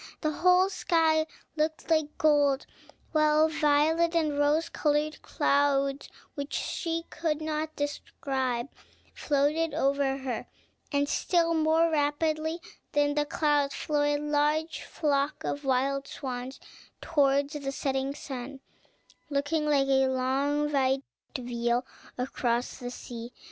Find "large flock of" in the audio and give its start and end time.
14.17-15.63